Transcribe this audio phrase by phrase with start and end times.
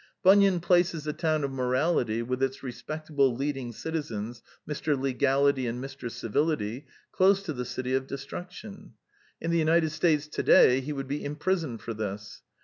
[0.23, 4.73] Bunyan places the town of Morality, with its respectable leading citizens Mi*.
[4.95, 6.09] Legality and Mr.
[6.09, 8.95] Civility, close to the City of Destruction.
[9.39, 12.41] In the United States today he would be impris oned for this.